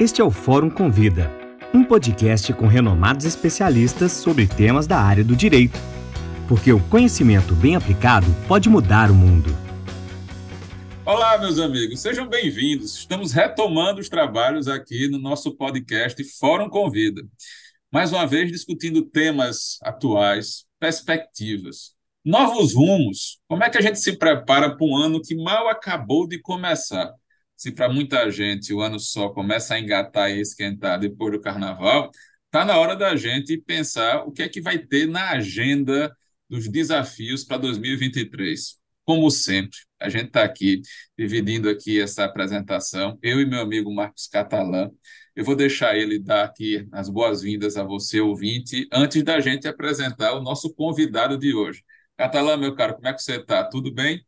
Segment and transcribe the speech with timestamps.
[0.00, 1.30] Este é o Fórum Convida,
[1.72, 5.78] um podcast com renomados especialistas sobre temas da área do direito.
[6.48, 9.50] Porque o conhecimento bem aplicado pode mudar o mundo.
[11.04, 12.96] Olá, meus amigos, sejam bem-vindos.
[12.96, 17.22] Estamos retomando os trabalhos aqui no nosso podcast Fórum Convida.
[17.92, 21.92] Mais uma vez discutindo temas atuais, perspectivas,
[22.24, 23.40] novos rumos.
[23.46, 27.12] Como é que a gente se prepara para um ano que mal acabou de começar?
[27.62, 32.10] Se para muita gente o ano só começa a engatar e esquentar depois do carnaval,
[32.46, 36.12] está na hora da gente pensar o que é que vai ter na agenda
[36.50, 38.78] dos desafios para 2023.
[39.04, 40.82] Como sempre, a gente está aqui
[41.16, 44.90] dividindo aqui essa apresentação, eu e meu amigo Marcos Catalã.
[45.36, 50.32] Eu vou deixar ele dar aqui as boas-vindas a você, ouvinte, antes da gente apresentar
[50.34, 51.84] o nosso convidado de hoje.
[52.16, 53.62] Catalã, meu caro, como é que você está?
[53.62, 54.20] Tudo bem?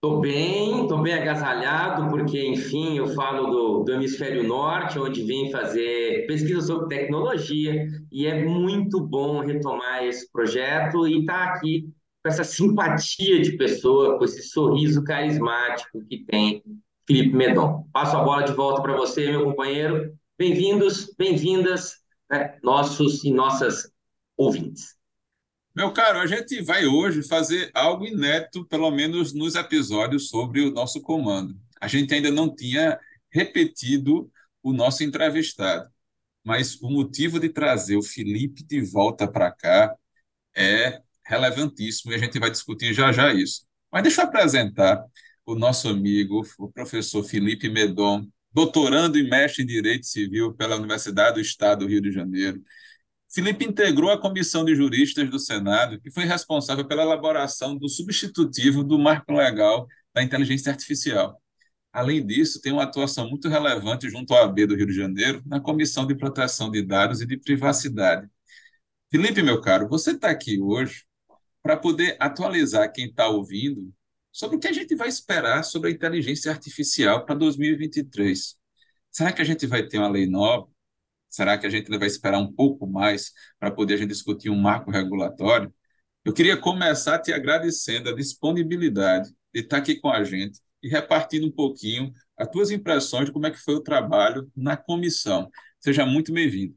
[0.00, 5.50] Estou bem, estou bem agasalhado, porque, enfim, eu falo do, do hemisfério norte, onde vim
[5.50, 11.92] fazer pesquisa sobre tecnologia, e é muito bom retomar esse projeto e estar tá aqui
[12.22, 16.62] com essa simpatia de pessoa, com esse sorriso carismático que tem
[17.04, 17.84] Felipe Medon.
[17.92, 20.16] Passo a bola de volta para você, meu companheiro.
[20.38, 21.94] Bem-vindos, bem-vindas,
[22.30, 23.90] né, nossos e nossas
[24.36, 24.97] ouvintes.
[25.78, 30.72] Meu caro, a gente vai hoje fazer algo inédito, pelo menos nos episódios sobre o
[30.72, 31.56] nosso comando.
[31.80, 32.98] A gente ainda não tinha
[33.30, 34.28] repetido
[34.60, 35.88] o nosso entrevistado,
[36.42, 39.94] mas o motivo de trazer o Felipe de volta para cá
[40.52, 43.64] é relevantíssimo e a gente vai discutir já já isso.
[43.92, 45.00] Mas deixa eu apresentar
[45.46, 51.34] o nosso amigo, o professor Felipe Medon, doutorando e mestre em Direito Civil pela Universidade
[51.34, 52.60] do Estado do Rio de Janeiro,
[53.30, 58.82] Felipe integrou a comissão de juristas do Senado, que foi responsável pela elaboração do substitutivo
[58.82, 61.40] do marco legal da inteligência artificial.
[61.92, 65.60] Além disso, tem uma atuação muito relevante junto à AB do Rio de Janeiro na
[65.60, 68.28] Comissão de Proteção de Dados e de Privacidade.
[69.10, 71.04] Felipe, meu caro, você está aqui hoje
[71.62, 73.92] para poder atualizar quem está ouvindo
[74.32, 78.56] sobre o que a gente vai esperar sobre a inteligência artificial para 2023.
[79.10, 80.68] Será que a gente vai ter uma lei nova?
[81.28, 84.60] Será que a gente vai esperar um pouco mais para poder a gente discutir um
[84.60, 85.72] marco regulatório?
[86.24, 91.46] Eu queria começar te agradecendo a disponibilidade de estar aqui com a gente e repartindo
[91.46, 95.50] um pouquinho as tuas impressões de como é que foi o trabalho na comissão.
[95.80, 96.74] Seja muito bem-vindo.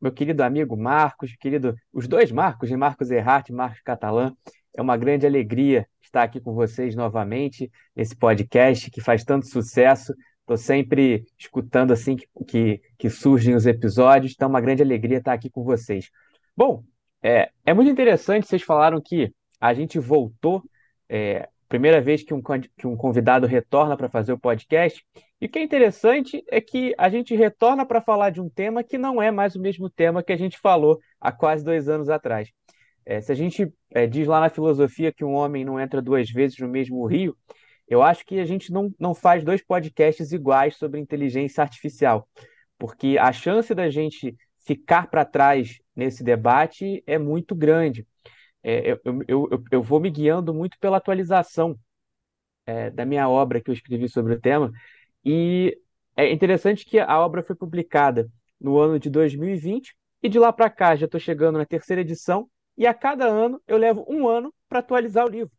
[0.00, 4.34] Meu querido amigo Marcos, querido, os dois Marcos, Marcos Errat e Marcos Catalã,
[4.74, 10.12] é uma grande alegria estar aqui com vocês novamente nesse podcast que faz tanto sucesso
[10.42, 15.18] Estou sempre escutando assim que, que, que, surgem os episódios, então é uma grande alegria
[15.18, 16.10] estar aqui com vocês.
[16.56, 16.84] Bom,
[17.22, 20.62] é, é muito interessante, vocês falaram que a gente voltou,
[21.08, 22.42] é, primeira vez que um,
[22.76, 25.04] que um convidado retorna para fazer o podcast,
[25.40, 28.82] e o que é interessante é que a gente retorna para falar de um tema
[28.82, 32.08] que não é mais o mesmo tema que a gente falou há quase dois anos
[32.08, 32.50] atrás.
[33.04, 36.30] É, se a gente é, diz lá na filosofia que um homem não entra duas
[36.30, 37.36] vezes no mesmo rio,
[37.92, 42.26] eu acho que a gente não, não faz dois podcasts iguais sobre inteligência artificial,
[42.78, 48.06] porque a chance da gente ficar para trás nesse debate é muito grande.
[48.62, 51.78] É, eu, eu, eu, eu, vou me guiando muito pela atualização
[52.64, 54.72] é, da minha obra que eu escrevi sobre o tema,
[55.22, 55.78] e
[56.16, 58.26] é interessante que a obra foi publicada
[58.58, 62.48] no ano de 2020, e de lá para cá já estou chegando na terceira edição,
[62.74, 65.52] e a cada ano eu levo um ano para atualizar o livro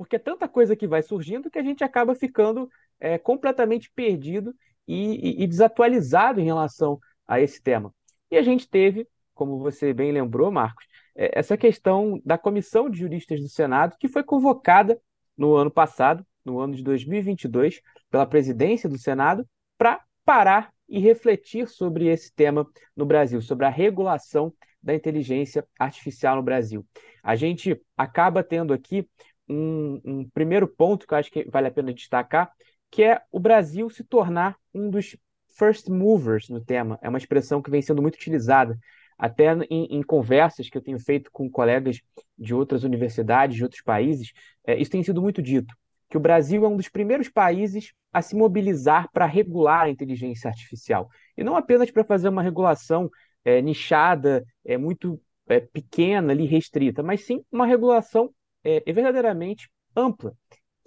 [0.00, 4.54] porque é tanta coisa que vai surgindo que a gente acaba ficando é, completamente perdido
[4.88, 7.94] e, e, e desatualizado em relação a esse tema.
[8.30, 12.98] E a gente teve, como você bem lembrou, Marcos, é, essa questão da Comissão de
[12.98, 14.98] Juristas do Senado, que foi convocada
[15.36, 19.46] no ano passado, no ano de 2022, pela presidência do Senado,
[19.76, 24.50] para parar e refletir sobre esse tema no Brasil, sobre a regulação
[24.82, 26.86] da inteligência artificial no Brasil.
[27.22, 29.06] A gente acaba tendo aqui
[29.50, 32.50] um, um primeiro ponto que eu acho que vale a pena destacar,
[32.90, 35.16] que é o Brasil se tornar um dos
[35.56, 36.98] first movers no tema.
[37.02, 38.78] É uma expressão que vem sendo muito utilizada,
[39.18, 42.00] até em, em conversas que eu tenho feito com colegas
[42.38, 44.32] de outras universidades, de outros países,
[44.66, 45.74] é, isso tem sido muito dito,
[46.08, 50.48] que o Brasil é um dos primeiros países a se mobilizar para regular a inteligência
[50.48, 51.08] artificial.
[51.36, 53.10] E não apenas para fazer uma regulação
[53.44, 58.32] é, nichada, é, muito é, pequena, ali, restrita, mas sim uma regulação
[58.64, 60.34] é, é verdadeiramente ampla,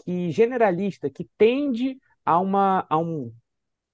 [0.03, 3.33] que generalista, que tende a uma a um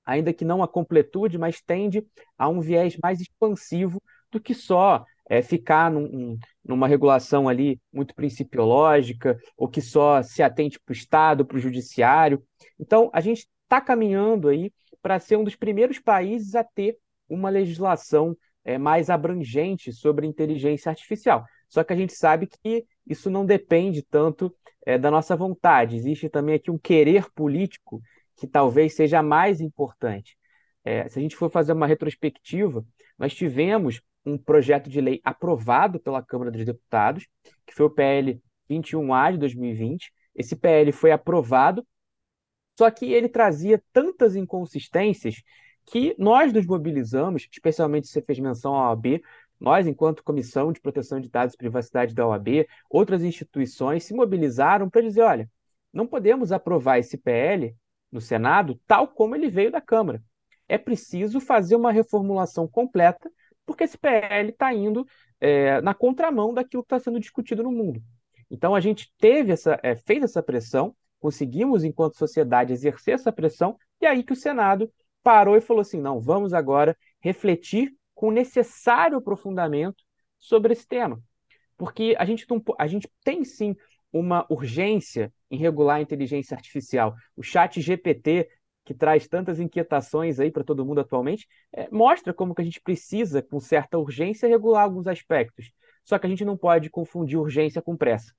[0.05, 2.03] ainda que não a completude, mas tende
[2.37, 8.15] a um viés mais expansivo do que só é, ficar num, numa regulação ali muito
[8.15, 12.43] principiológica, ou que só se atente para o Estado, para o Judiciário.
[12.79, 16.97] Então, a gente está caminhando aí para ser um dos primeiros países a ter
[17.29, 18.35] uma legislação
[18.65, 21.45] é, mais abrangente sobre inteligência artificial.
[21.69, 24.53] Só que a gente sabe que isso não depende tanto
[24.85, 25.95] é, da nossa vontade.
[25.95, 28.01] Existe também aqui um querer político
[28.35, 30.37] que talvez seja mais importante.
[30.83, 32.83] É, se a gente for fazer uma retrospectiva,
[33.17, 37.27] nós tivemos um projeto de lei aprovado pela Câmara dos Deputados,
[37.65, 40.11] que foi o PL 21A de 2020.
[40.35, 41.85] Esse PL foi aprovado,
[42.77, 45.43] só que ele trazia tantas inconsistências
[45.85, 49.21] que nós nos mobilizamos, especialmente você fez menção à OAB,
[49.59, 54.89] nós, enquanto Comissão de Proteção de Dados e Privacidade da OAB, outras instituições se mobilizaram
[54.89, 55.49] para dizer: olha,
[55.91, 57.75] não podemos aprovar esse PL
[58.11, 60.23] no Senado tal como ele veio da Câmara.
[60.67, 63.29] É preciso fazer uma reformulação completa,
[63.65, 65.05] porque esse PL está indo
[65.39, 68.01] é, na contramão daquilo que está sendo discutido no mundo.
[68.49, 73.77] Então a gente teve essa, é, fez essa pressão, conseguimos, enquanto sociedade, exercer essa pressão,
[74.01, 74.91] e aí que o Senado
[75.21, 80.03] parou e falou assim: não, vamos agora refletir com o necessário aprofundamento
[80.37, 81.23] sobre esse tema.
[81.77, 82.45] Porque a gente,
[82.77, 83.73] a gente tem sim
[84.11, 87.15] uma urgência em regular a inteligência artificial.
[87.33, 88.49] O chat GPT,
[88.83, 92.81] que traz tantas inquietações aí para todo mundo atualmente, é, mostra como que a gente
[92.81, 95.71] precisa, com certa urgência, regular alguns aspectos.
[96.03, 98.33] Só que a gente não pode confundir urgência com pressa,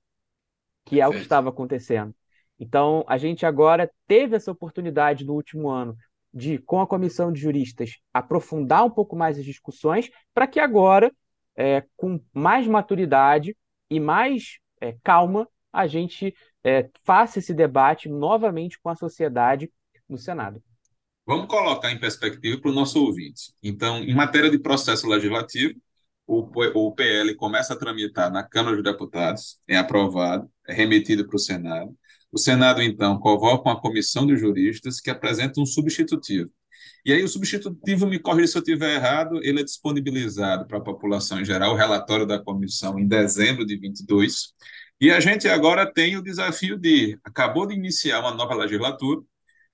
[0.85, 2.13] que é o que estava acontecendo.
[2.59, 5.97] Então, a gente agora teve essa oportunidade no último ano
[6.33, 11.11] de, com a comissão de juristas, aprofundar um pouco mais as discussões, para que agora,
[11.55, 13.55] é, com mais maturidade
[13.89, 16.33] e mais é, calma, a gente
[16.63, 19.71] é, faça esse debate novamente com a sociedade
[20.07, 20.61] no Senado.
[21.25, 23.53] Vamos colocar em perspectiva para o nosso ouvinte.
[23.61, 25.79] Então, em matéria de processo legislativo,
[26.25, 31.39] o, PL começa a tramitar na Câmara dos Deputados, é aprovado, é remetido para o
[31.39, 31.95] Senado.
[32.31, 36.49] O Senado, então, convoca uma comissão de juristas que apresenta um substitutivo.
[37.05, 40.81] E aí, o substitutivo, me corrija se eu estiver errado, ele é disponibilizado para a
[40.81, 44.53] população em geral, o relatório da comissão, em dezembro de 22.
[44.99, 49.21] E a gente agora tem o desafio de, acabou de iniciar uma nova legislatura,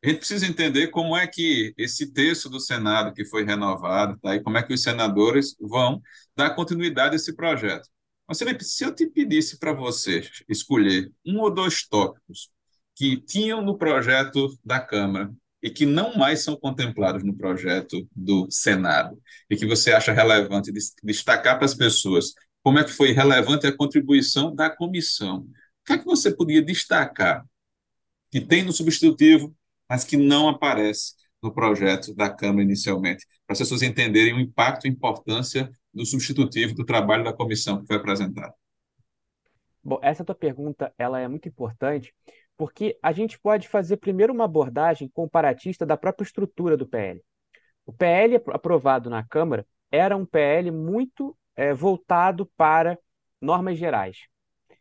[0.03, 4.35] a gente precisa entender como é que esse texto do Senado que foi renovado, tá?
[4.35, 6.01] e como é que os senadores vão
[6.35, 7.89] dar continuidade a esse projeto.
[8.27, 12.49] Mas, Felipe, se eu te pedisse para você escolher um ou dois tópicos
[12.95, 15.31] que tinham no projeto da Câmara
[15.61, 19.19] e que não mais são contemplados no projeto do Senado,
[19.49, 20.71] e que você acha relevante
[21.03, 25.47] destacar para as pessoas como é que foi relevante a contribuição da comissão, o
[25.85, 27.45] que é que você podia destacar
[28.31, 29.55] que tem no substitutivo,
[29.89, 34.85] mas que não aparece no projeto da Câmara inicialmente, para as pessoas entenderem o impacto
[34.85, 38.53] e importância do substitutivo do trabalho da comissão que foi apresentado?
[39.83, 42.13] Bom, essa tua pergunta ela é muito importante
[42.55, 47.21] porque a gente pode fazer primeiro uma abordagem comparatista da própria estrutura do PL.
[47.85, 52.97] O PL aprovado na Câmara era um PL muito é, voltado para
[53.41, 54.17] normas gerais.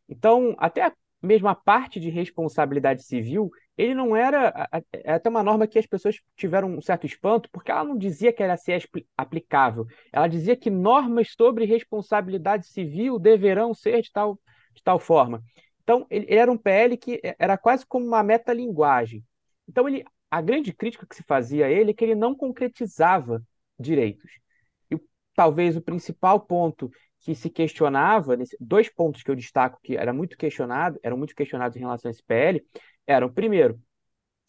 [0.09, 0.93] Então, até
[1.23, 4.69] mesmo a parte de responsabilidade civil ele não era.
[4.93, 8.33] É até uma norma que as pessoas tiveram um certo espanto, porque ela não dizia
[8.33, 9.87] que era ser aplicável.
[10.13, 14.39] Ela dizia que normas sobre responsabilidade civil deverão ser de tal,
[14.75, 15.43] de tal forma.
[15.83, 19.23] Então, ele, ele era um PL que era quase como uma metalinguagem.
[19.69, 23.43] Então, ele, a grande crítica que se fazia a ele é que ele não concretizava
[23.79, 24.31] direitos.
[24.91, 24.99] E
[25.35, 26.91] talvez o principal ponto
[27.21, 31.77] que se questionava, dois pontos que eu destaco que era muito questionado, eram muito questionados
[31.77, 32.65] em relação a esse PL,
[33.07, 33.81] eram, primeiro,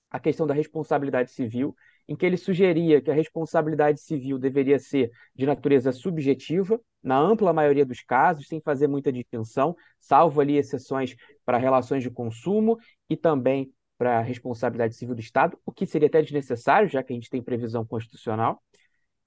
[0.10, 1.76] a questão da responsabilidade civil,
[2.08, 7.54] em que ele sugeria que a responsabilidade civil deveria ser de natureza subjetiva, na ampla
[7.54, 12.78] maioria dos casos, sem fazer muita distinção, salvo ali exceções para relações de consumo
[13.10, 17.12] e também para a responsabilidade civil do Estado, o que seria até desnecessário, já que
[17.12, 18.62] a gente tem previsão constitucional.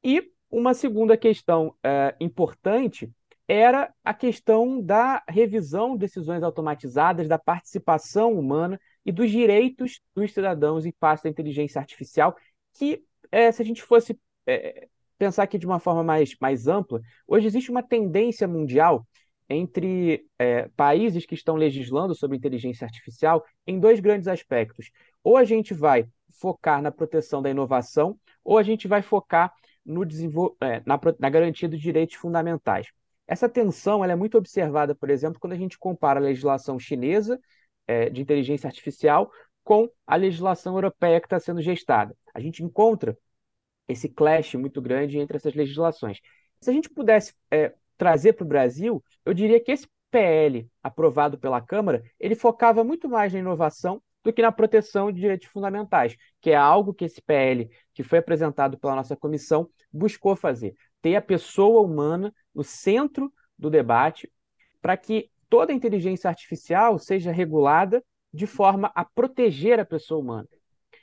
[0.02, 3.10] E uma segunda questão é, importante
[3.46, 10.32] era a questão da revisão de decisões automatizadas, da participação humana e dos direitos dos
[10.32, 12.36] cidadãos em face da inteligência artificial,
[12.74, 14.88] que, é, se a gente fosse é,
[15.18, 19.06] pensar aqui de uma forma mais, mais ampla, hoje existe uma tendência mundial
[19.48, 24.90] entre é, países que estão legislando sobre inteligência artificial em dois grandes aspectos.
[25.24, 26.06] Ou a gente vai
[26.40, 29.52] focar na proteção da inovação, ou a gente vai focar
[29.84, 30.04] no
[30.60, 32.86] é, na, na garantia dos direitos fundamentais.
[33.26, 37.38] Essa tensão ela é muito observada, por exemplo, quando a gente compara a legislação chinesa
[37.90, 39.32] é, de inteligência artificial
[39.64, 42.16] com a legislação europeia que está sendo gestada.
[42.32, 43.18] A gente encontra
[43.88, 46.20] esse clash muito grande entre essas legislações.
[46.60, 51.36] Se a gente pudesse é, trazer para o Brasil, eu diria que esse PL aprovado
[51.36, 56.16] pela Câmara, ele focava muito mais na inovação do que na proteção de direitos fundamentais,
[56.40, 60.76] que é algo que esse PL, que foi apresentado pela nossa comissão, buscou fazer.
[61.02, 64.30] Ter a pessoa humana no centro do debate
[64.80, 68.02] para que toda inteligência artificial seja regulada
[68.32, 70.48] de forma a proteger a pessoa humana.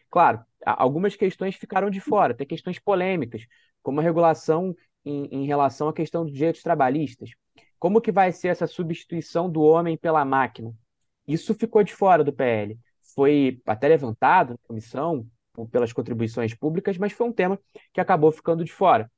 [0.10, 3.46] Claro, algumas questões ficaram de fora, tem questões polêmicas,
[3.84, 4.76] como a regulação
[5.06, 7.32] em, em relação à questão dos direitos trabalhistas.
[7.78, 10.74] Como que vai ser essa substituição do homem pela máquina?
[11.28, 12.80] Isso ficou de fora do PL.
[13.14, 15.28] Foi até levantado na comissão
[15.72, 17.60] pelas contribuições públicas, mas foi um tema
[17.94, 19.12] que acabou ficando de fora.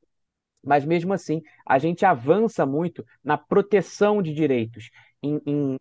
[0.63, 4.89] Mas mesmo assim, a gente avança muito na proteção de direitos,
[5.23, 5.77] em, em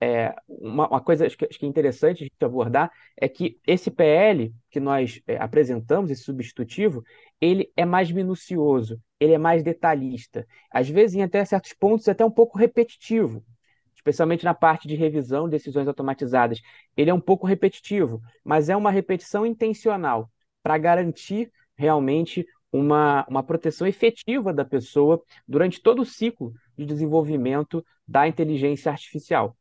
[0.00, 4.54] é, uma, uma, coisa que, que é interessante a gente abordar é que esse PL
[4.70, 7.02] que nós é, apresentamos, esse substitutivo,
[7.40, 10.46] ele é mais minucioso, ele é mais detalhista.
[10.70, 13.44] Às vezes, em até certos pontos, é até um pouco repetitivo,
[13.94, 16.60] especialmente na parte de revisão de decisões automatizadas.
[16.96, 20.30] Ele é um pouco repetitivo, mas é uma repetição intencional
[20.62, 27.84] para garantir realmente uma, uma proteção efetiva da pessoa durante todo o ciclo de desenvolvimento
[28.06, 29.56] da inteligência artificial.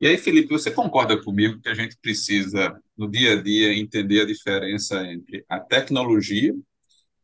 [0.00, 4.20] E aí, Felipe, você concorda comigo que a gente precisa, no dia a dia, entender
[4.20, 6.54] a diferença entre a tecnologia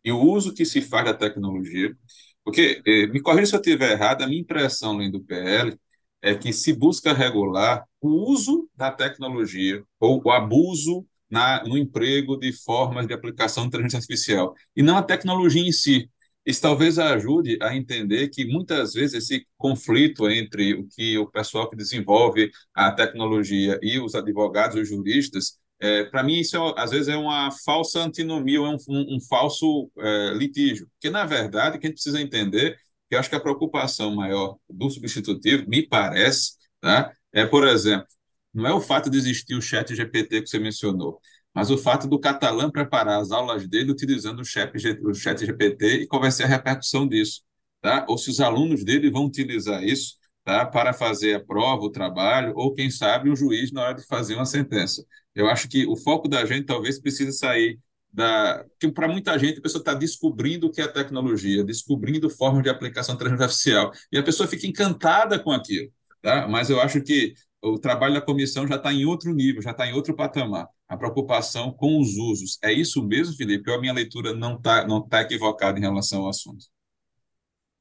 [0.04, 1.96] e o uso que se faz da tecnologia?
[2.44, 5.78] Porque, eh, me corrija se eu estiver errado, a minha impressão, além do PL,
[6.20, 12.36] é que se busca regular o uso da tecnologia ou o abuso na, no emprego
[12.36, 16.10] de formas de aplicação de inteligência artificial, e não a tecnologia em si.
[16.46, 21.70] Isso talvez ajude a entender que muitas vezes esse conflito entre o que o pessoal
[21.70, 26.90] que desenvolve a tecnologia e os advogados, os juristas, é, para mim isso é, às
[26.90, 31.78] vezes é uma falsa antinomia, é um, um, um falso é, litígio, porque na verdade
[31.78, 32.76] quem precisa entender
[33.08, 38.06] que acho que a preocupação maior do substitutivo, me parece, tá, é, por exemplo,
[38.54, 41.20] não é o fato de existir o chat GPT que você mencionou,
[41.54, 46.02] mas o fato do catalã preparar as aulas dele utilizando o chat, o chat GPT
[46.02, 47.42] e qual vai ser a repercussão disso,
[47.80, 48.04] tá?
[48.08, 50.66] Ou se os alunos dele vão utilizar isso, tá?
[50.66, 54.34] Para fazer a prova, o trabalho, ou quem sabe o juiz na hora de fazer
[54.34, 55.04] uma sentença.
[55.34, 57.78] Eu acho que o foco da gente talvez precise sair
[58.12, 62.62] da que para muita gente a pessoa está descobrindo o que é tecnologia, descobrindo formas
[62.62, 65.90] de aplicação artificial e a pessoa fica encantada com aquilo,
[66.22, 66.46] tá?
[66.46, 67.34] Mas eu acho que
[67.64, 70.68] o trabalho da comissão já está em outro nível, já está em outro patamar.
[70.86, 72.58] A preocupação com os usos.
[72.62, 73.70] É isso mesmo, Felipe?
[73.70, 76.66] Ou a minha leitura não está não tá equivocada em relação ao assunto?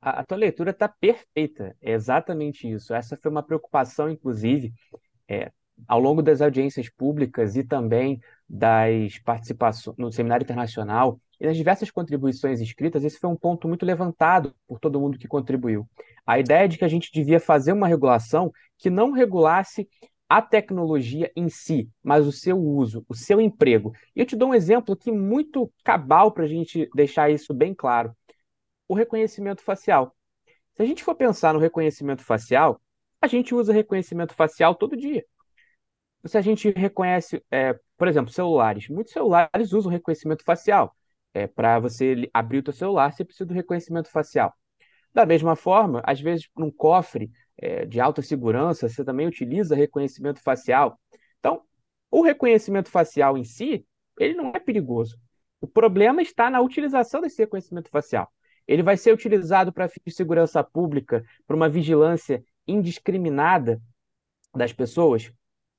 [0.02, 1.76] A, a tua leitura está perfeita.
[1.82, 2.94] É exatamente isso.
[2.94, 4.74] Essa foi uma preocupação, inclusive,
[5.28, 5.52] é,
[5.88, 11.92] ao longo das audiências públicas e também das participações no seminário internacional e nas diversas
[11.92, 15.86] contribuições escritas, esse foi um ponto muito levantado por todo mundo que contribuiu.
[16.26, 19.90] A ideia de que a gente devia fazer uma regulação que não regulasse
[20.30, 23.92] a tecnologia em si, mas o seu uso, o seu emprego.
[24.16, 27.74] E eu te dou um exemplo aqui muito cabal para a gente deixar isso bem
[27.74, 28.16] claro:
[28.88, 30.16] o reconhecimento facial.
[30.78, 32.82] Se a gente for pensar no reconhecimento facial,
[33.22, 35.26] a gente usa reconhecimento facial todo dia.
[36.26, 40.96] Se a gente reconhece, é, por exemplo, celulares, muitos celulares usam reconhecimento facial.
[41.34, 44.54] É, para você abrir o seu celular, você precisa do reconhecimento facial.
[45.14, 50.42] Da mesma forma, às vezes, num cofre é, de alta segurança, você também utiliza reconhecimento
[50.42, 51.00] facial.
[51.40, 51.62] Então,
[52.10, 53.86] o reconhecimento facial em si,
[54.20, 55.20] ele não é perigoso.
[55.62, 58.32] O problema está na utilização desse reconhecimento facial.
[58.68, 63.82] Ele vai ser utilizado para segurança pública, para uma vigilância indiscriminada
[64.56, 65.32] das pessoas,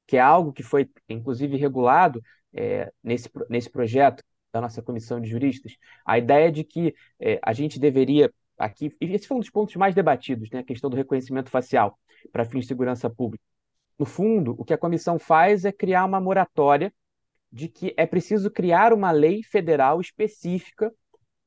[0.07, 4.23] que é algo que foi, inclusive, regulado é, nesse, nesse projeto
[4.55, 9.13] da nossa comissão de juristas, a ideia de que é, a gente deveria aqui, e
[9.13, 11.99] esse foi um dos pontos mais debatidos, né, a questão do reconhecimento facial
[12.31, 13.45] para fins de segurança pública.
[13.99, 16.95] No fundo, o que a comissão faz é criar uma moratória
[17.51, 20.93] de que é preciso criar uma lei federal específica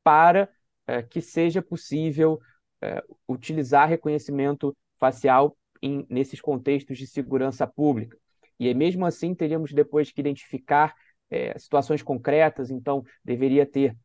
[0.04, 0.50] para
[0.86, 2.38] é, que seja possível
[2.82, 8.18] é, utilizar reconhecimento facial em, nesses contextos de segurança pública.
[8.60, 10.94] E mesmo assim, teríamos depois que identificar
[11.30, 13.96] é, situações concretas, então deveria ter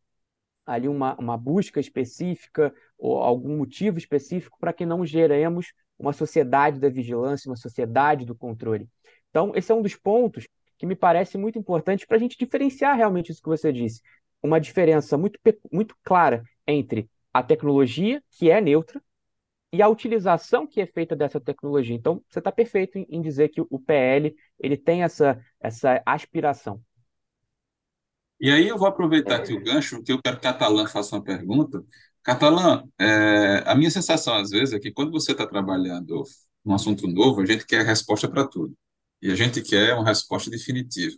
[0.64, 6.81] ali uma, uma busca específica ou algum motivo específico para que não geremos uma sociedade
[6.81, 8.88] da vigilância, uma sociedade do controle.
[9.31, 10.47] Então, esse é um dos pontos
[10.79, 14.02] que me parece muito importante para a gente diferenciar realmente isso que você disse.
[14.43, 15.38] Uma diferença muito,
[15.71, 19.00] muito clara entre a tecnologia, que é neutra,
[19.73, 21.97] e a utilização que é feita dessa tecnologia.
[21.97, 26.83] Então, você está perfeito em, em, dizer que o PL ele tem essa, essa aspiração.
[28.42, 31.22] E aí eu vou aproveitar aqui o gancho, que eu quero que Catalã faça uma
[31.25, 31.84] pergunta.
[32.25, 36.25] Catalã, é, a minha sensação às vezes é que quando você está trabalhando
[36.64, 38.76] um assunto novo, a gente quer resposta para tudo.
[39.22, 41.16] E a gente quer uma resposta definitiva.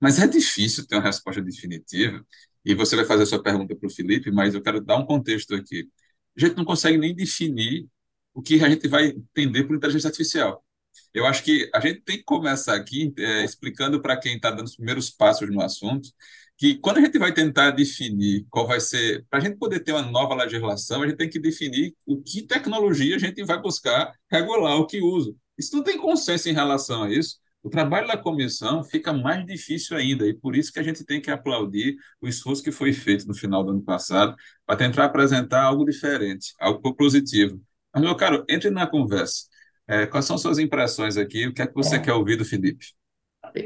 [0.00, 2.24] Mas é difícil ter uma resposta definitiva,
[2.64, 5.06] e você vai fazer a sua pergunta para o Felipe, mas eu quero dar um
[5.06, 5.88] contexto aqui.
[6.36, 7.88] A gente não consegue nem definir
[8.34, 10.64] o que a gente vai entender por inteligência artificial.
[11.12, 14.66] Eu acho que a gente tem que começar aqui é, explicando para quem está dando
[14.66, 16.08] os primeiros passos no assunto
[16.60, 19.92] que quando a gente vai tentar definir qual vai ser, para a gente poder ter
[19.92, 24.12] uma nova legislação, a gente tem que definir o que tecnologia a gente vai buscar
[24.30, 25.34] regular o que usa.
[25.58, 29.44] E se não tem consenso em relação a isso, o trabalho da comissão fica mais
[29.46, 32.92] difícil ainda, e por isso que a gente tem que aplaudir o esforço que foi
[32.92, 37.58] feito no final do ano passado para tentar apresentar algo diferente, algo positivo.
[37.92, 39.46] Mas, meu caro, entre na conversa.
[39.90, 41.48] É, quais são suas impressões aqui?
[41.48, 41.98] O que é que você é.
[41.98, 42.86] quer ouvir do Felipe?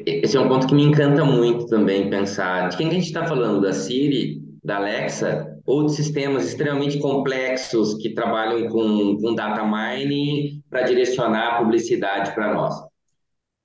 [0.06, 2.70] Esse é um ponto que me encanta muito também pensar.
[2.70, 3.60] De quem a gente está falando?
[3.60, 10.62] Da Siri, da Alexa, ou de sistemas extremamente complexos que trabalham com, com data mining
[10.70, 12.74] para direcionar a publicidade para nós?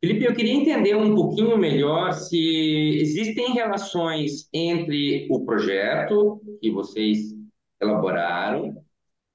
[0.01, 7.19] Felipe, eu queria entender um pouquinho melhor se existem relações entre o projeto que vocês
[7.81, 8.75] elaboraram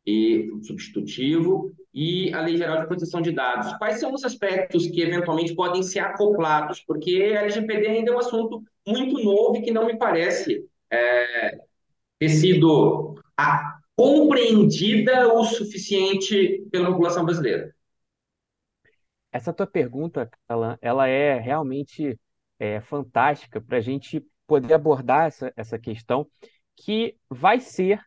[0.06, 3.72] e substitutivo e a Lei Geral de Proteção de Dados.
[3.78, 6.80] Quais são os aspectos que eventualmente podem ser acoplados?
[6.80, 11.58] Porque a LGPD ainda é um assunto muito novo e que não me parece é,
[12.18, 17.72] ter sido a, compreendida o suficiente pela população brasileira.
[19.30, 22.18] Essa tua pergunta, Alan, ela é realmente
[22.58, 26.26] é, fantástica para a gente poder abordar essa, essa questão
[26.76, 28.00] que vai ser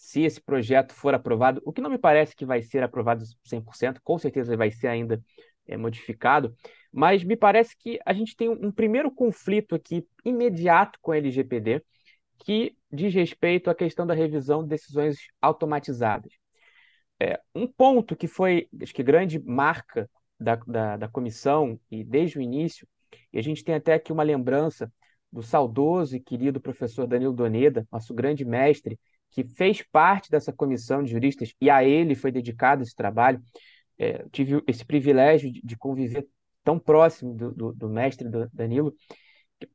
[0.00, 4.00] se esse projeto for aprovado, o que não me parece que vai ser aprovado 100%,
[4.02, 5.22] com certeza vai ser ainda
[5.68, 6.56] é, modificado,
[6.90, 11.84] mas me parece que a gente tem um, primeiro conflito aqui imediato com a LGPD,
[12.38, 16.32] que diz respeito à questão da revisão de decisões automatizadas.
[17.20, 20.08] É, um ponto que foi, acho que, grande marca
[20.40, 22.88] da, da, da comissão, e desde o início,
[23.30, 24.90] e a gente tem até aqui uma lembrança
[25.30, 28.98] do saudoso e querido professor Danilo Doneda, nosso grande mestre,
[29.30, 33.40] que fez parte dessa comissão de juristas, e a ele foi dedicado esse trabalho.
[33.98, 36.26] É, tive esse privilégio de, de, conviver
[36.64, 38.94] tão próximo do, do, do mestre do Danilo,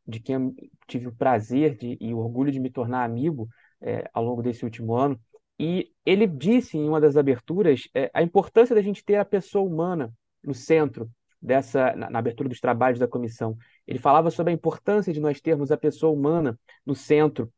[0.08, 0.54] de quem
[0.88, 3.48] tive o prazer de, e o orgulho de me tornar amigo
[3.82, 5.20] é, ao longo desse último ano.
[5.60, 9.63] E ele disse em uma das aberturas é, a importância da gente ter a pessoa
[9.63, 10.12] humana
[10.44, 11.10] no centro
[11.41, 13.56] dessa na, na, abertura dos trabalhos da comissão.
[13.88, 17.52] Ele falava sobre a importância de nós termos a pessoa humana no centro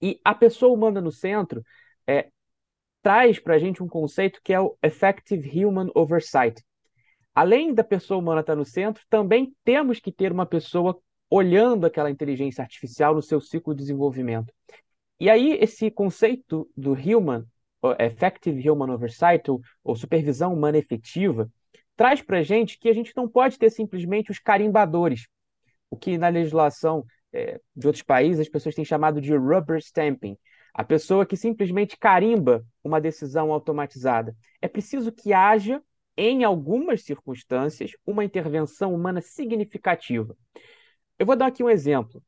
[0.00, 1.62] e a pessoa humana no centro
[2.06, 2.28] é,
[3.02, 6.62] traz para a gente um conceito que é o Effective Human Oversight.
[7.34, 10.98] Além da pessoa humana estar no centro, também temos que ter uma pessoa
[11.30, 14.52] olhando aquela inteligência artificial no seu ciclo de desenvolvimento.
[15.20, 17.44] E aí, esse conceito do human,
[17.98, 21.50] effective human oversight, ou, ou supervisão humana efetiva,
[21.96, 25.26] traz para a gente que a gente não pode ter simplesmente os carimbadores,
[25.90, 27.04] o que na legislação
[27.38, 30.36] é, de outros países, as pessoas têm chamado de rubber stamping.
[30.74, 34.36] A pessoa que simplesmente carimba uma decisão automatizada.
[34.60, 35.82] É preciso que haja,
[36.16, 40.36] em algumas circunstâncias, uma intervenção humana significativa.
[41.18, 42.22] Eu vou dar aqui um exemplo.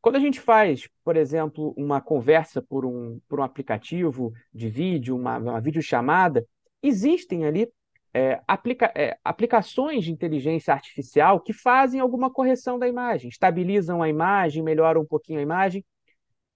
[0.00, 5.16] Quando a gente faz, por exemplo, uma conversa por um, por um aplicativo de vídeo,
[5.16, 6.46] uma, uma videochamada,
[6.82, 7.70] existem ali
[8.14, 14.08] é, aplica, é, aplicações de inteligência artificial que fazem alguma correção da imagem, estabilizam a
[14.08, 15.84] imagem, melhoram um pouquinho a imagem.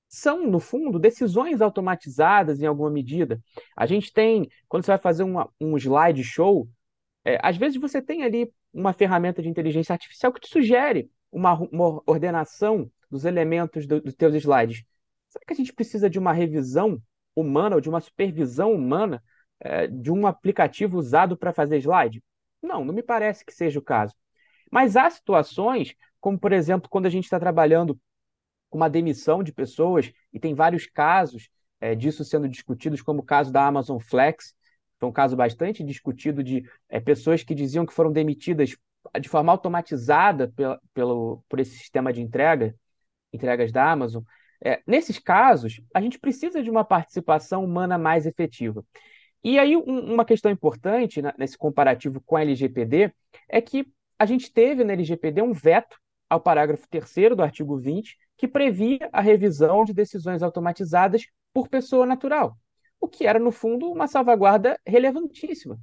[0.09, 3.40] São, no fundo, decisões automatizadas em alguma medida.
[3.77, 6.68] A gente tem, quando você vai fazer uma, um slide show,
[7.25, 11.55] é, às vezes você tem ali uma ferramenta de inteligência artificial que te sugere uma,
[11.55, 14.85] uma ordenação dos elementos do, dos teus slides.
[15.29, 17.03] Será que a gente precisa de uma revisão
[17.35, 19.23] humana ou de uma supervisão humana
[19.61, 22.23] é, de um aplicativo usado para fazer slide?
[22.62, 24.14] Não, não me parece que seja o caso.
[24.71, 27.99] Mas há situações, como por exemplo, quando a gente está trabalhando
[28.71, 31.49] com uma demissão de pessoas, e tem vários casos
[31.81, 34.55] é, disso sendo discutidos, como o caso da Amazon Flex,
[34.99, 38.77] foi um caso bastante discutido de é, pessoas que diziam que foram demitidas
[39.21, 42.75] de forma automatizada pela, pelo, por esse sistema de entrega,
[43.33, 44.23] entregas da Amazon.
[44.62, 48.85] É, nesses casos, a gente precisa de uma participação humana mais efetiva.
[49.42, 53.12] E aí, um, uma questão importante né, nesse comparativo com a LGPD
[53.48, 53.87] é que
[54.18, 55.96] a gente teve na LGPD um veto
[56.29, 62.05] ao parágrafo 3 do artigo 20, que previa a revisão de decisões automatizadas por pessoa
[62.05, 62.57] natural,
[63.01, 65.79] o que era, no fundo, uma salvaguarda relevantíssima.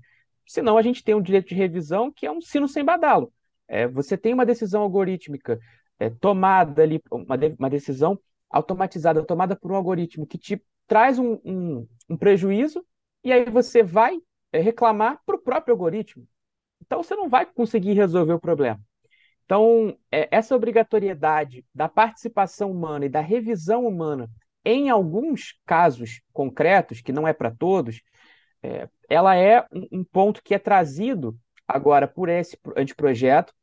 [0.45, 3.33] Senão, a gente tem um direito de revisão que é um sino sem badalo.
[3.67, 5.59] É, você tem uma decisão algorítmica
[5.97, 11.17] é, tomada ali, uma, de, uma decisão automatizada tomada por um algoritmo que te traz
[11.17, 12.85] um, um, um prejuízo
[13.25, 14.21] e aí você vai
[14.53, 16.25] é, reclamar para o próprio algoritmo.
[16.81, 18.79] Então, você não vai conseguir resolver o problema.
[19.43, 24.29] Então, é, essa obrigatoriedade da participação humana e da revisão humana
[24.63, 28.01] em alguns casos concretos, que não é para todos,
[28.63, 33.53] é, ela é um, ponto que é trazido agora por esse anteprojeto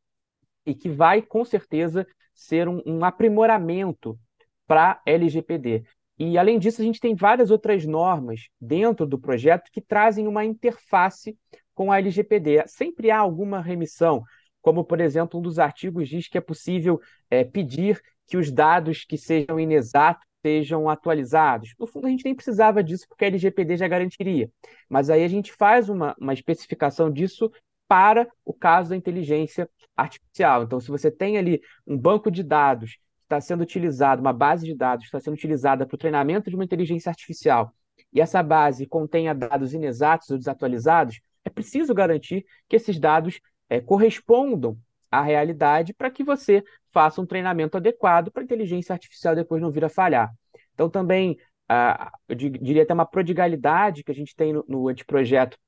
[0.64, 4.18] e que vai, com certeza, ser um, um aprimoramento
[4.66, 5.84] para LGPD.
[6.18, 10.44] E, além disso, a gente tem várias outras normas dentro do projeto que trazem uma
[10.44, 11.36] interface
[11.74, 12.64] com a LGPD.
[12.66, 14.22] Sempre há alguma remissão,
[14.60, 19.04] como, por exemplo, um dos artigos diz que é possível é, pedir que os dados
[19.04, 21.72] que sejam inexatos sejam atualizados.
[21.78, 24.50] No fundo, a gente nem precisava disso, porque a LGPD já garantiria.
[24.88, 27.50] Mas aí a gente faz uma, uma especificação disso
[27.88, 30.64] para o caso da inteligência artificial.
[30.64, 32.98] Então, se você tem ali um banco de dados
[33.32, 36.64] está sendo utilizado, uma base de dados está sendo utilizada para o treinamento de uma
[36.64, 37.74] inteligência artificial,
[38.12, 43.80] e essa base contenha dados inexatos ou desatualizados, é preciso garantir que esses dados é,
[43.80, 44.78] correspondam
[45.10, 49.70] à realidade para que você faça um treinamento adequado para a inteligência artificial depois não
[49.70, 50.30] vir a falhar.
[50.74, 55.58] Então, também, ah, eu diria até uma prodigalidade que a gente tem no, no anteprojeto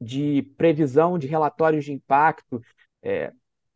[0.00, 2.60] de previsão de relatórios de impacto,
[3.02, 3.32] é,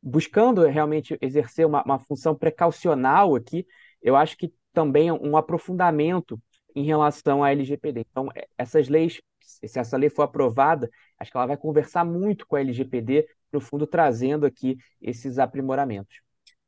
[0.07, 3.67] buscando realmente exercer uma, uma função precaucional aqui,
[4.01, 6.41] eu acho que também é um aprofundamento
[6.77, 8.07] em relação à LGPD.
[8.09, 10.89] Então, é, essas leis, se essa lei for aprovada,
[11.19, 16.21] acho que ela vai conversar muito com a LGPD, no fundo, trazendo aqui esses aprimoramentos.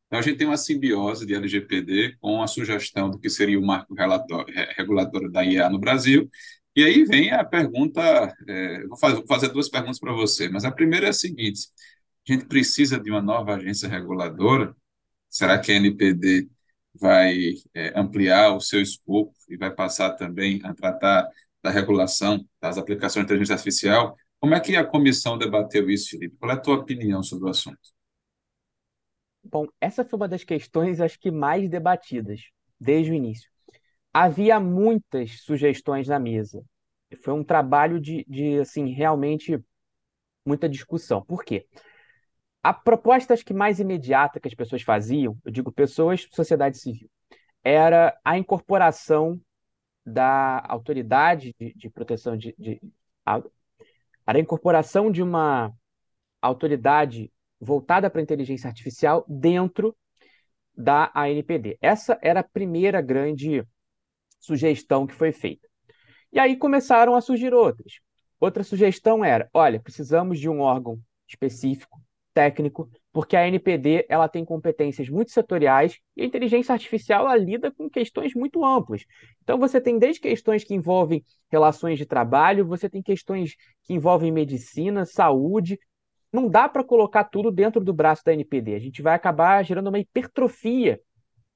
[0.06, 3.64] Então, a gente tem uma simbiose de LGPD com a sugestão do que seria o
[3.64, 3.94] marco
[4.76, 6.28] regulatório da IA no Brasil.
[6.74, 10.64] E aí vem a pergunta, é, vou, fazer, vou fazer duas perguntas para você, mas
[10.64, 11.68] a primeira é a seguinte,
[12.32, 14.74] a gente precisa de uma nova agência reguladora?
[15.28, 16.48] Será que a NPD
[16.94, 21.28] vai é, ampliar o seu escopo e vai passar também a tratar
[21.62, 24.16] da regulação das aplicações de inteligência artificial?
[24.40, 26.36] Como é que a comissão debateu isso, Felipe?
[26.38, 27.78] Qual é a tua opinião sobre o assunto?
[29.42, 32.42] Bom, essa foi uma das questões, acho que mais debatidas
[32.78, 33.50] desde o início.
[34.12, 36.62] Havia muitas sugestões na mesa.
[37.22, 39.58] Foi um trabalho de, de assim, realmente
[40.44, 41.22] muita discussão.
[41.22, 41.66] Por quê?
[42.68, 47.10] A proposta acho que mais imediata que as pessoas faziam, eu digo pessoas, sociedade civil,
[47.64, 49.40] era a incorporação
[50.04, 52.78] da autoridade de, de proteção de, de
[53.24, 53.42] a,
[54.26, 55.72] a incorporação de uma
[56.42, 59.96] autoridade voltada para a inteligência artificial dentro
[60.76, 61.78] da ANPD.
[61.80, 63.66] Essa era a primeira grande
[64.38, 65.66] sugestão que foi feita.
[66.30, 67.94] E aí começaram a surgir outras.
[68.38, 71.98] Outra sugestão era: olha, precisamos de um órgão específico,
[72.38, 77.72] técnico, porque a NPD ela tem competências muito setoriais e a inteligência artificial ela lida
[77.72, 79.04] com questões muito amplas.
[79.42, 84.30] Então você tem desde questões que envolvem relações de trabalho, você tem questões que envolvem
[84.30, 85.80] medicina, saúde,
[86.32, 88.76] não dá para colocar tudo dentro do braço da NPD.
[88.76, 91.00] A gente vai acabar gerando uma hipertrofia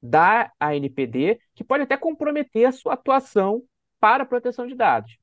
[0.03, 3.63] da ANPD, que pode até comprometer a sua atuação
[4.01, 5.17] para a proteção de dados.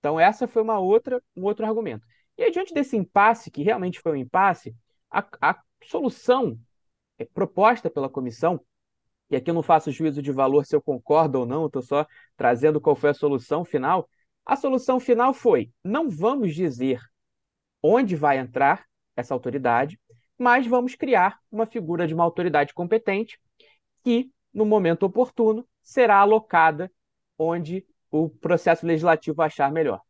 [0.00, 2.04] Então, essa foi uma outra, um outro argumento.
[2.36, 4.74] E aí, diante desse impasse, que realmente foi um impasse,
[5.10, 6.58] a, a solução
[7.18, 8.60] é, proposta pela comissão,
[9.30, 12.06] e aqui eu não faço juízo de valor se eu concordo ou não, estou só
[12.36, 14.08] trazendo qual foi a solução final.
[14.44, 17.00] A solução final foi: não vamos dizer
[17.82, 19.98] onde vai entrar essa autoridade,
[20.38, 23.38] mas vamos criar uma figura de uma autoridade competente
[24.04, 26.90] que, no momento oportuno, será alocada
[27.38, 30.00] onde o processo legislativo achar melhor.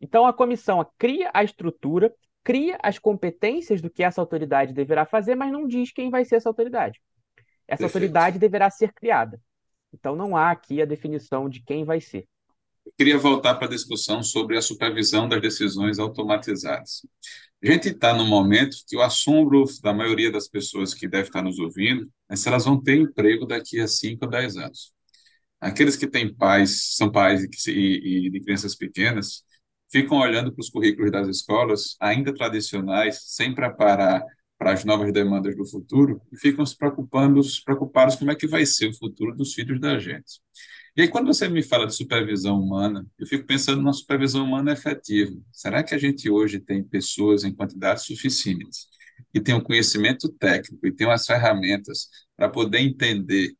[0.00, 5.34] Então, a comissão cria a estrutura, cria as competências do que essa autoridade deverá fazer,
[5.34, 7.00] mas não diz quem vai ser essa autoridade.
[7.66, 7.84] Essa Perfeito.
[7.84, 9.40] autoridade deverá ser criada.
[9.92, 12.26] Então, não há aqui a definição de quem vai ser.
[12.84, 17.06] Eu queria voltar para a discussão sobre a supervisão das decisões automatizadas.
[17.62, 21.42] A gente está num momento que o assombro da maioria das pessoas que deve estar
[21.42, 24.92] nos ouvindo é se elas vão ter emprego daqui a 5 ou 10 anos.
[25.60, 29.44] Aqueles que têm pais, são pais e, e, e de crianças pequenas,
[29.90, 34.22] ficam olhando para os currículos das escolas, ainda tradicionais, sem preparar
[34.58, 38.66] para as novas demandas do futuro, e ficam se preocupando, preocupados como é que vai
[38.66, 40.40] ser o futuro dos filhos da gente.
[40.96, 44.72] E aí, quando você me fala de supervisão humana, eu fico pensando na supervisão humana
[44.72, 45.32] efetiva.
[45.52, 48.86] Será que a gente hoje tem pessoas em quantidade suficiente
[49.32, 53.52] que tenham conhecimento técnico e tenham as ferramentas para poder entender?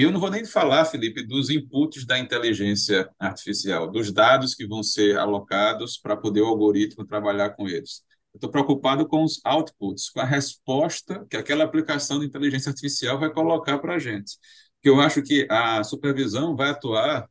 [0.00, 4.80] Eu não vou nem falar, Felipe, dos inputs da inteligência artificial, dos dados que vão
[4.82, 8.02] ser alocados para poder o algoritmo trabalhar com eles.
[8.32, 13.32] Estou preocupado com os outputs, com a resposta que aquela aplicação de inteligência artificial vai
[13.32, 14.36] colocar para a gente
[14.80, 17.28] que eu acho que a supervisão vai atuar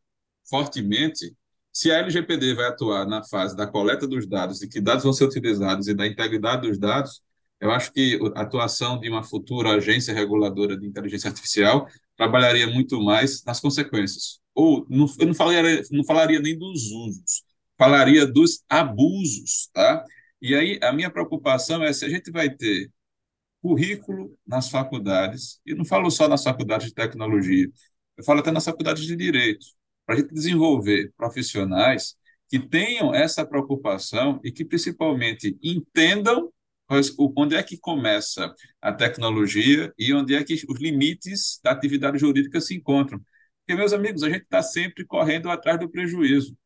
[0.50, 1.36] fortemente
[1.72, 5.14] Se a LGPD vai atuar na fase da coleta dos dados, de que dados vão
[5.14, 7.22] ser utilizados e da integridade dos dados,
[7.60, 13.02] eu acho que a atuação de uma futura agência reguladora de inteligência artificial trabalharia muito
[13.02, 14.40] mais nas consequências.
[14.54, 17.44] Ou não, eu não falaria, não falaria nem dos usos,
[17.78, 20.04] falaria dos abusos, tá?
[20.42, 22.92] E aí a minha preocupação é se a gente vai ter
[23.62, 27.68] currículo nas faculdades, e não falo só nas faculdades de tecnologia,
[28.18, 29.66] eu falo até nas faculdades de direito,
[30.06, 32.16] para a gente desenvolver profissionais
[32.50, 36.52] que tenham essa preocupação e que principalmente entendam
[37.36, 42.62] onde é que começa a tecnologia e onde é que os limites da atividade jurídica
[42.62, 43.20] se encontram.
[43.66, 46.58] Porque, meus amigos, a gente está sempre correndo atrás do prejuízo.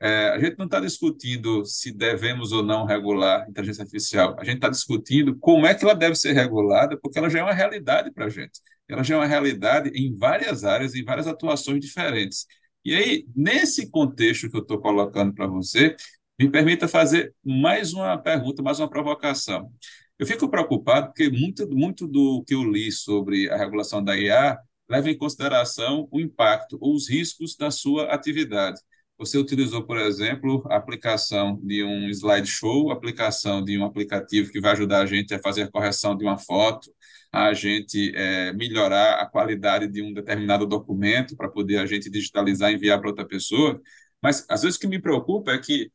[0.00, 4.36] É, a gente não está discutindo se devemos ou não regular inteligência artificial.
[4.38, 7.42] A gente está discutindo como é que ela deve ser regulada, porque ela já é
[7.42, 8.60] uma realidade para a gente.
[8.88, 12.46] Ela já é uma realidade em várias áreas, em várias atuações diferentes.
[12.84, 15.96] E aí, nesse contexto que eu estou colocando para você,
[16.38, 19.70] me permita fazer mais uma pergunta, mais uma provocação.
[20.18, 24.58] Eu fico preocupado porque muito, muito do que eu li sobre a regulação da IA
[24.88, 28.80] leva em consideração o impacto ou os riscos da sua atividade.
[29.16, 34.60] Você utilizou, por exemplo, a aplicação de um slideshow, a aplicação de um aplicativo que
[34.60, 36.90] vai ajudar a gente a fazer a correção de uma foto,
[37.32, 42.70] a gente é, melhorar a qualidade de um determinado documento para poder a gente digitalizar
[42.70, 43.80] e enviar para outra pessoa.
[44.22, 45.90] Mas, às vezes, o que me preocupa é que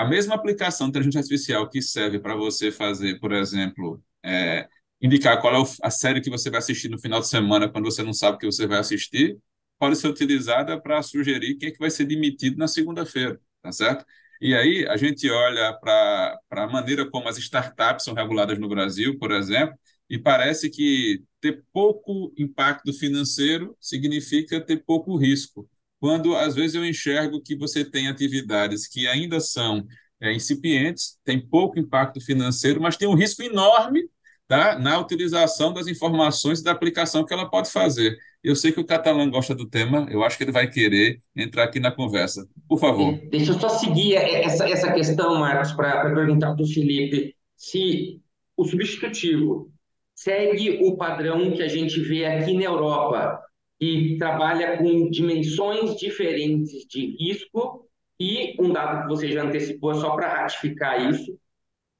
[0.00, 4.66] a mesma aplicação de inteligência artificial que serve para você fazer, por exemplo, é,
[4.98, 8.02] indicar qual é a série que você vai assistir no final de semana quando você
[8.02, 9.36] não sabe o que você vai assistir,
[9.78, 14.06] pode ser utilizada para sugerir quem é que vai ser demitido na segunda-feira, tá certo?
[14.40, 19.18] E aí a gente olha para a maneira como as startups são reguladas no Brasil,
[19.18, 25.68] por exemplo, e parece que ter pouco impacto financeiro significa ter pouco risco
[26.00, 29.86] quando às vezes eu enxergo que você tem atividades que ainda são
[30.20, 34.08] é, incipientes, tem pouco impacto financeiro, mas tem um risco enorme
[34.48, 38.16] tá, na utilização das informações da aplicação que ela pode fazer.
[38.42, 41.64] Eu sei que o catalão gosta do tema, eu acho que ele vai querer entrar
[41.64, 42.48] aqui na conversa.
[42.66, 43.18] Por favor.
[43.30, 48.20] Deixa eu só seguir essa, essa questão, Marcos, para perguntar para o Felipe se
[48.56, 49.70] o substitutivo
[50.14, 53.40] segue o padrão que a gente vê aqui na Europa,
[53.80, 57.88] que trabalha com dimensões diferentes de risco
[58.20, 61.38] e um dado que você já antecipou, só para ratificar isso,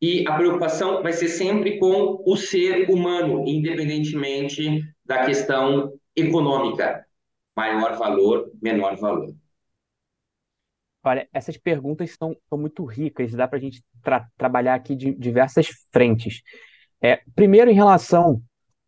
[0.03, 7.07] e a preocupação vai ser sempre com o ser humano, independentemente da questão econômica.
[7.57, 9.35] Maior valor, menor valor.
[11.03, 15.15] Olha, essas perguntas são, são muito ricas, dá para a gente tra trabalhar aqui de
[15.15, 16.43] diversas frentes.
[17.01, 18.43] É, primeiro, em relação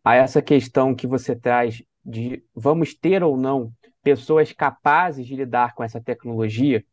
[0.05, 5.75] a essa questão que você traz de vamos ter ou não pessoas capazes de lidar
[5.75, 6.85] com essa tecnologia,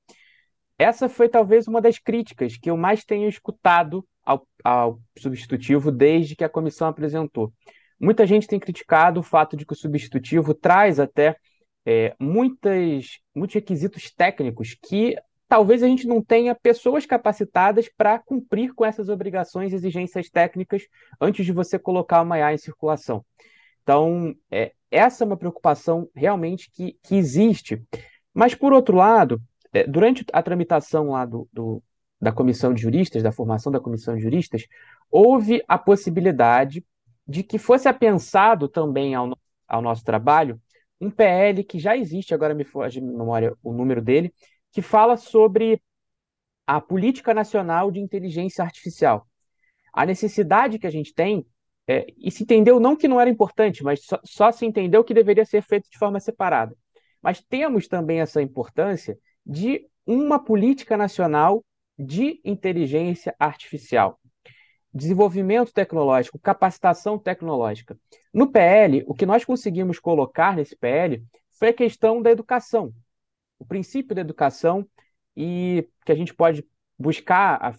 [0.77, 6.35] essa foi talvez uma das críticas que eu mais tenho escutado ao, ao substitutivo desde
[6.35, 7.51] que a comissão apresentou.
[7.99, 11.35] Muita gente tem criticado o fato de que o substitutivo traz até
[11.85, 15.17] é, muitas, muitos requisitos técnicos que
[15.49, 20.83] talvez a gente não tenha pessoas capacitadas para cumprir com essas obrigações e exigências técnicas
[21.19, 23.25] antes de você colocar uma IA em circulação.
[23.83, 27.81] Então, é, essa é uma preocupação realmente que, que existe.
[28.33, 29.41] Mas, por outro lado,
[29.73, 31.83] é, durante a tramitação lá do, do,
[32.19, 34.65] da comissão de juristas, da formação da comissão de juristas,
[35.09, 36.85] houve a possibilidade
[37.27, 39.37] de que fosse apensado também ao,
[39.67, 40.59] ao nosso trabalho
[41.01, 44.33] um PL que já existe, agora me foge de memória o número dele,
[44.71, 45.81] que fala sobre
[46.67, 49.25] a política nacional de inteligência artificial.
[49.93, 51.45] A necessidade que a gente tem
[51.89, 55.11] é, e se entendeu não que não era importante, mas só, só se entendeu que
[55.11, 56.77] deveria ser feito de forma separada.
[57.19, 61.65] Mas temos também essa importância de uma política nacional
[61.97, 64.19] de inteligência artificial.
[64.93, 67.97] Desenvolvimento tecnológico, capacitação tecnológica.
[68.31, 71.23] No PL, o que nós conseguimos colocar nesse PL
[71.57, 72.93] foi a questão da educação.
[73.57, 74.87] O princípio da educação
[75.35, 76.63] e que a gente pode
[76.99, 77.73] buscar a,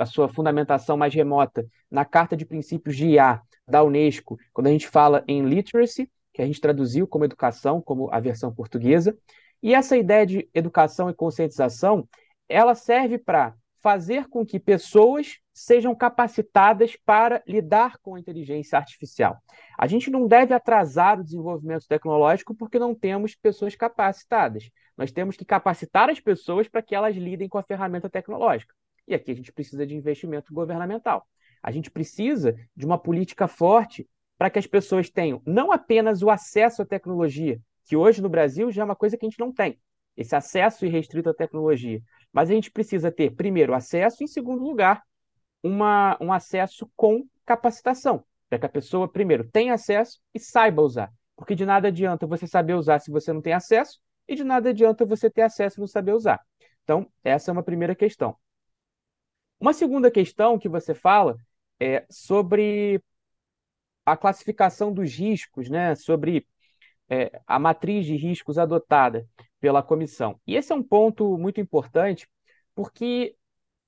[0.00, 4.70] a, sua fundamentação mais remota na Carta de Princípios de IA da Unesco, quando a
[4.70, 9.16] gente fala em literacy, que a gente traduziu como educação, como a versão portuguesa,
[9.62, 12.06] e essa ideia de educação e conscientização,
[12.48, 13.54] ela serve para
[13.84, 19.36] fazer com que pessoas sejam capacitadas para lidar com a inteligência artificial.
[19.78, 24.70] A gente não deve atrasar o desenvolvimento tecnológico porque não temos pessoas capacitadas.
[24.96, 28.74] Nós temos que capacitar as pessoas para que elas lidem com a ferramenta tecnológica.
[29.06, 31.28] E aqui a gente precisa de investimento governamental.
[31.62, 36.30] A gente precisa de uma política forte para que as pessoas tenham não apenas o
[36.30, 39.52] acesso à tecnologia, que hoje no Brasil já é uma coisa que a gente não
[39.52, 39.78] tem,
[40.16, 42.00] esse acesso irrestrito à tecnologia.
[42.32, 45.02] Mas a gente precisa ter, primeiro, acesso, e, em segundo lugar,
[45.62, 51.12] uma, um acesso com capacitação, para que a pessoa, primeiro, tenha acesso e saiba usar.
[51.36, 54.70] Porque de nada adianta você saber usar se você não tem acesso, e de nada
[54.70, 56.40] adianta você ter acesso e não saber usar.
[56.82, 58.36] Então, essa é uma primeira questão.
[59.58, 61.36] Uma segunda questão que você fala
[61.80, 63.02] é sobre
[64.04, 65.94] a classificação dos riscos, né?
[65.94, 66.46] sobre
[67.08, 69.26] é, a matriz de riscos adotada
[69.64, 70.38] pela comissão.
[70.46, 72.28] E esse é um ponto muito importante,
[72.74, 73.34] porque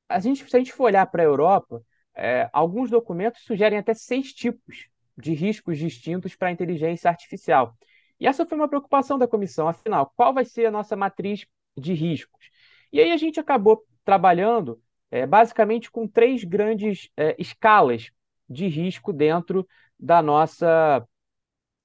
[0.09, 1.85] a gente, se a gente for olhar para a Europa,
[2.15, 7.77] é, alguns documentos sugerem até seis tipos de riscos distintos para a inteligência artificial.
[8.19, 11.45] E essa foi uma preocupação da comissão, afinal, qual vai ser a nossa matriz
[11.77, 12.49] de riscos?
[12.91, 18.11] E aí a gente acabou trabalhando é, basicamente com três grandes é, escalas
[18.49, 19.69] de risco dentro
[20.01, 21.07] da nossa,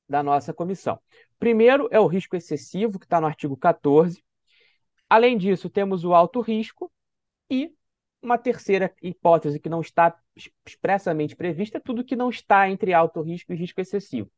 [0.08, 0.98] da nossa comissão.
[1.42, 4.24] Primeiro é o risco excessivo, que está no artigo 14.
[5.10, 6.92] Além disso, temos o alto risco
[7.50, 7.74] e
[8.22, 10.16] uma terceira hipótese que não está
[10.64, 14.32] expressamente prevista é tudo que não está entre alto risco e risco excessivo.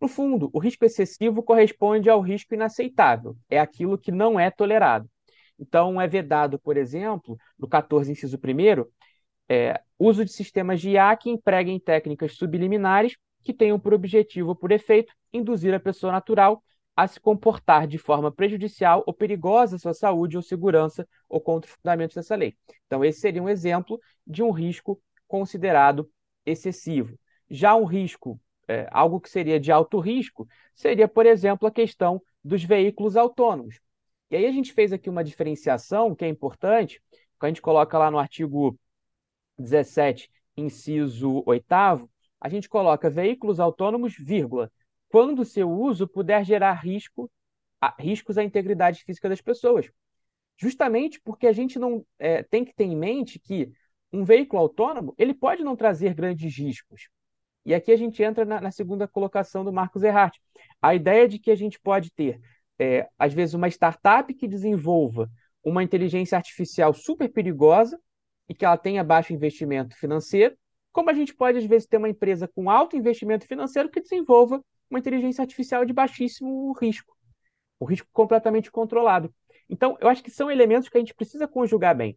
[0.00, 5.10] No fundo, o risco excessivo corresponde ao risco inaceitável, é aquilo que não é tolerado.
[5.58, 8.90] Então, é vedado, por exemplo, no 14, inciso 1,
[9.46, 13.14] é, uso de sistemas de IA que empreguem técnicas subliminares
[13.46, 16.60] que tenham por objetivo ou por efeito induzir a pessoa natural
[16.96, 21.70] a se comportar de forma prejudicial ou perigosa à sua saúde ou segurança ou contra
[21.70, 22.56] os fundamentos dessa lei.
[22.86, 26.10] Então, esse seria um exemplo de um risco considerado
[26.44, 27.16] excessivo.
[27.48, 32.20] Já um risco, é, algo que seria de alto risco, seria, por exemplo, a questão
[32.42, 33.78] dos veículos autônomos.
[34.28, 37.00] E aí a gente fez aqui uma diferenciação que é importante,
[37.38, 38.76] que a gente coloca lá no artigo
[39.56, 41.64] 17, inciso 8
[42.40, 44.70] a gente coloca veículos autônomos, vírgula,
[45.08, 47.30] quando seu uso puder gerar risco,
[47.80, 49.90] a, riscos à integridade física das pessoas.
[50.58, 53.70] Justamente porque a gente não é, tem que ter em mente que
[54.12, 57.08] um veículo autônomo ele pode não trazer grandes riscos.
[57.64, 60.40] E aqui a gente entra na, na segunda colocação do Marcos Erhardt.
[60.80, 62.40] A ideia de que a gente pode ter
[62.78, 65.30] é, às vezes, uma startup que desenvolva
[65.62, 67.98] uma inteligência artificial super perigosa
[68.48, 70.56] e que ela tenha baixo investimento financeiro,
[70.96, 74.64] como a gente pode, às vezes, ter uma empresa com alto investimento financeiro que desenvolva
[74.88, 77.14] uma inteligência artificial de baixíssimo risco,
[77.78, 79.30] o risco completamente controlado.
[79.68, 82.16] Então, eu acho que são elementos que a gente precisa conjugar bem.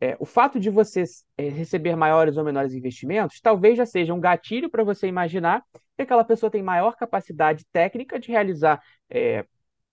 [0.00, 1.04] É, o fato de você
[1.38, 5.62] é, receber maiores ou menores investimentos talvez já seja um gatilho para você imaginar
[5.94, 9.46] que aquela pessoa tem maior capacidade técnica de realizar é,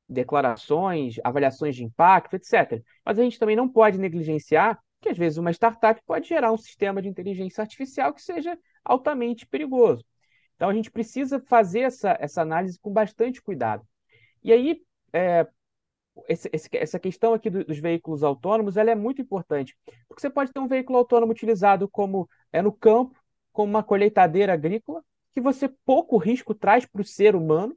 [0.09, 2.81] declarações, avaliações de impacto, etc.
[3.05, 6.57] Mas a gente também não pode negligenciar que, às vezes, uma startup pode gerar um
[6.57, 10.03] sistema de inteligência artificial que seja altamente perigoso.
[10.55, 13.85] Então, a gente precisa fazer essa, essa análise com bastante cuidado.
[14.41, 15.45] E aí, é,
[16.27, 19.75] esse, essa questão aqui dos veículos autônomos ela é muito importante,
[20.07, 23.17] porque você pode ter um veículo autônomo utilizado como é no campo,
[23.51, 27.75] como uma colheitadeira agrícola, que você pouco risco traz para o ser humano,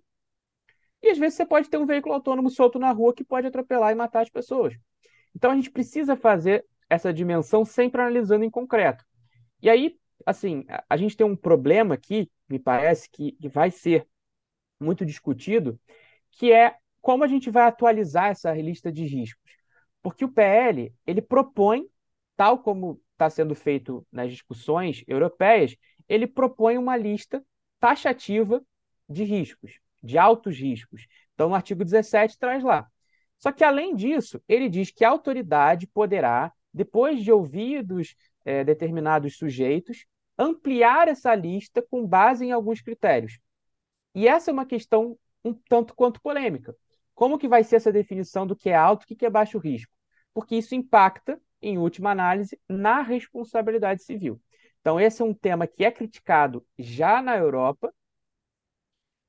[1.02, 3.92] e às vezes você pode ter um veículo autônomo solto na rua que pode atropelar
[3.92, 4.74] e matar as pessoas.
[5.34, 9.04] Então a gente precisa fazer essa dimensão sempre analisando em concreto.
[9.62, 14.06] E aí, assim, a gente tem um problema aqui, me parece, que, que vai ser
[14.80, 15.78] muito discutido,
[16.32, 19.52] que é como a gente vai atualizar essa lista de riscos.
[20.02, 21.86] Porque o PL, ele propõe,
[22.36, 25.76] tal como está sendo feito nas discussões europeias,
[26.08, 27.44] ele propõe uma lista
[27.80, 28.62] taxativa
[29.08, 31.06] de riscos de altos riscos.
[31.34, 32.86] Então, no artigo 17 traz lá.
[33.38, 39.38] Só que, além disso, ele diz que a autoridade poderá, depois de ouvidos é, determinados
[39.38, 40.04] sujeitos,
[40.38, 43.38] ampliar essa lista com base em alguns critérios.
[44.14, 46.76] E essa é uma questão um tanto quanto polêmica.
[47.14, 49.58] Como que vai ser essa definição do que é alto e o que é baixo
[49.58, 49.92] risco?
[50.34, 54.38] Porque isso impacta, em última análise, na responsabilidade civil.
[54.80, 57.90] Então, esse é um tema que é criticado já na Europa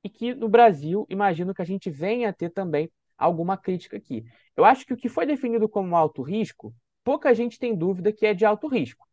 [0.04, 4.24] e que no Brasil, imagino que a gente venha a ter também alguma crítica aqui.
[4.54, 6.74] Eu acho que o que foi definido como alto risco,
[7.08, 9.08] pouca gente tem dúvida que é de alto risco.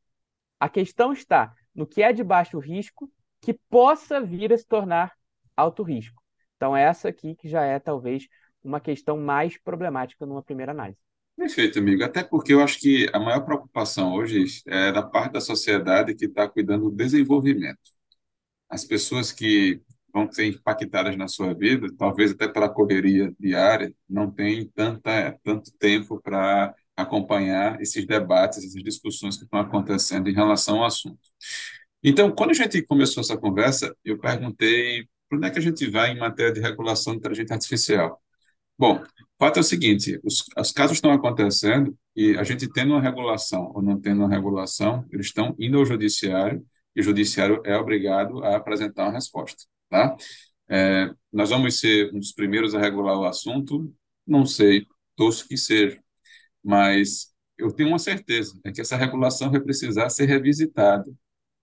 [0.59, 3.09] A questão está no que é de baixo risco
[3.39, 5.13] que possa vir a se tornar
[5.55, 6.21] alto risco.
[6.57, 8.27] Então, essa aqui que já é talvez
[8.61, 10.99] uma questão mais problemática numa primeira análise.
[11.37, 12.03] Perfeito, amigo.
[12.03, 16.25] Até porque eu acho que a maior preocupação hoje é da parte da sociedade que
[16.25, 17.79] está cuidando do desenvolvimento.
[18.67, 19.81] As pessoas que
[20.13, 25.71] vão ser impactadas na sua vida, talvez até pela correria diária, não tem tanta, tanto
[25.77, 31.19] tempo para acompanhar esses debates, essas discussões que estão acontecendo em relação ao assunto.
[32.03, 35.89] Então, quando a gente começou essa conversa, eu perguntei para onde é que a gente
[35.89, 38.21] vai em matéria de regulação de inteligência artificial.
[38.77, 39.03] Bom, o
[39.39, 43.71] fato é o seguinte: os, os casos estão acontecendo e a gente tendo uma regulação
[43.73, 46.65] ou não tendo uma regulação, eles estão indo ao judiciário
[46.95, 50.15] e o judiciário é obrigado a apresentar uma resposta, tá?
[50.69, 53.93] É, nós vamos ser um dos primeiros a regular o assunto?
[54.25, 54.85] Não sei,
[55.15, 55.99] torço que seja,
[56.65, 61.11] mas eu tenho uma certeza, é que essa regulação vai precisar ser revisitada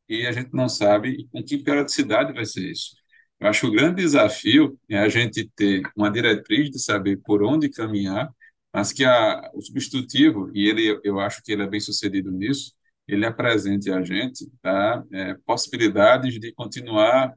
[0.08, 2.96] e a gente não sabe com que periodicidade vai ser isso.
[3.40, 7.42] Eu acho que o grande desafio é a gente ter uma diretriz de saber por
[7.42, 8.30] onde caminhar,
[8.72, 12.74] mas que a, o substitutivo, e ele, eu acho que ele é bem sucedido nisso,
[13.06, 17.34] ele apresente a gente tá, é, possibilidades de continuar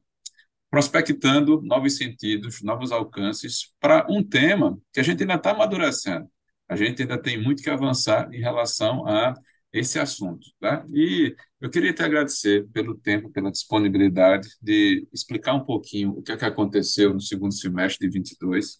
[0.70, 6.30] prospectando novos sentidos, novos alcances para um tema que a gente ainda está amadurecendo.
[6.68, 9.34] A gente ainda tem muito que avançar em relação a
[9.72, 10.47] esse assunto.
[10.59, 10.86] Tá?
[10.93, 16.32] E eu queria te agradecer pelo tempo, pela disponibilidade de explicar um pouquinho o que,
[16.32, 18.78] é que aconteceu no segundo semestre de 22.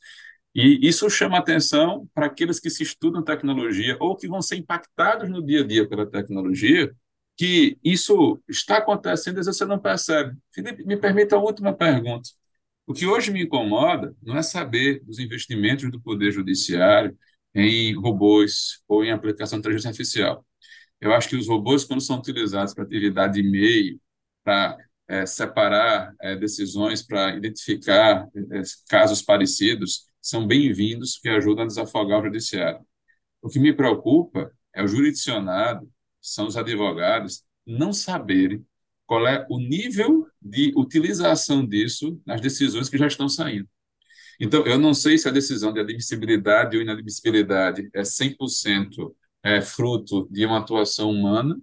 [0.54, 5.30] E isso chama atenção para aqueles que se estudam tecnologia ou que vão ser impactados
[5.30, 6.92] no dia a dia pela tecnologia,
[7.36, 10.38] que isso está acontecendo e você não percebe.
[10.54, 12.30] Felipe, me permita a última pergunta.
[12.88, 17.18] O que hoje me incomoda não é saber dos investimentos do Poder Judiciário
[17.56, 20.46] em robôs ou em aplicação de inteligência artificial.
[21.00, 24.00] Eu acho que os robôs, quando são utilizados para atividade de e-mail,
[24.44, 24.78] para
[25.08, 32.20] é, separar é, decisões, para identificar é, casos parecidos, são bem-vindos, porque ajudam a desafogar
[32.22, 32.86] o judiciário.
[33.42, 35.90] O que me preocupa é o jurisdicionado
[36.22, 38.66] são os advogados, não saberem
[39.06, 43.70] qual é o nível de utilização disso nas decisões que já estão saindo.
[44.40, 50.28] Então, eu não sei se a decisão de admissibilidade ou inadmissibilidade é 100% é, fruto
[50.32, 51.58] de uma atuação humana,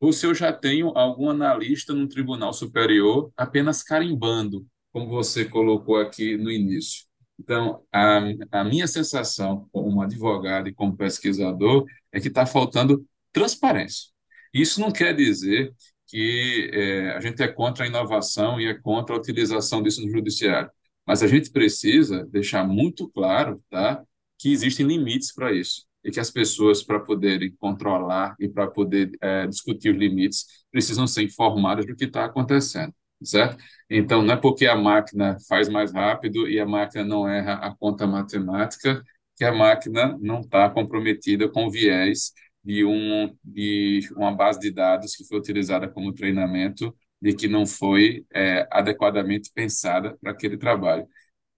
[0.00, 5.96] ou se eu já tenho algum analista no tribunal superior apenas carimbando, como você colocou
[5.96, 7.04] aqui no início.
[7.38, 8.18] Então, a,
[8.52, 14.10] a minha sensação como advogado e como pesquisador é que está faltando transparência.
[14.52, 15.74] Isso não quer dizer
[16.06, 20.10] que é, a gente é contra a inovação e é contra a utilização disso no
[20.10, 20.70] judiciário,
[21.06, 24.02] mas a gente precisa deixar muito claro tá,
[24.38, 29.10] que existem limites para isso e que as pessoas, para poderem controlar e para poder
[29.20, 33.56] é, discutir os limites, precisam ser informadas do que está acontecendo, certo?
[33.90, 37.74] Então, não é porque a máquina faz mais rápido e a máquina não erra a
[37.74, 39.02] conta matemática
[39.36, 42.32] que a máquina não está comprometida com viés
[42.64, 46.94] de, um, de uma base de dados que foi utilizada como treinamento
[47.28, 51.06] e que não foi é, adequadamente pensada para aquele trabalho.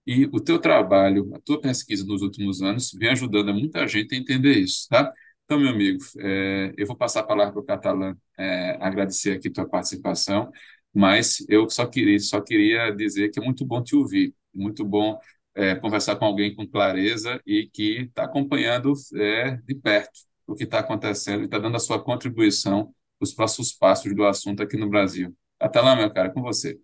[0.05, 4.17] E o teu trabalho, a tua pesquisa nos últimos anos vem ajudando muita gente a
[4.17, 5.13] entender isso, tá?
[5.45, 9.49] Então, meu amigo, é, eu vou passar a palavra para o Catalã, é, agradecer aqui
[9.49, 10.51] tua participação,
[10.93, 15.19] mas eu só queria, só queria dizer que é muito bom te ouvir, muito bom
[15.55, 20.63] é, conversar com alguém com clareza e que está acompanhando é, de perto o que
[20.63, 24.89] está acontecendo e está dando a sua contribuição os próximos passos do assunto aqui no
[24.89, 25.35] Brasil.
[25.59, 26.79] Até lá, meu cara, com você.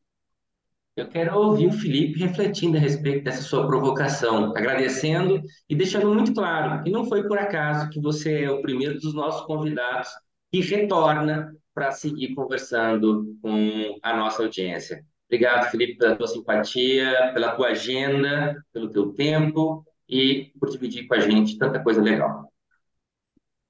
[0.96, 6.34] Eu quero ouvir o Felipe refletindo a respeito dessa sua provocação, agradecendo e deixando muito
[6.34, 10.10] claro que não foi por acaso que você é o primeiro dos nossos convidados
[10.52, 15.04] que retorna para seguir conversando com a nossa audiência.
[15.28, 21.16] Obrigado, Felipe, pela tua simpatia, pela tua agenda, pelo teu tempo e por dividir com
[21.16, 22.50] a gente tanta coisa legal.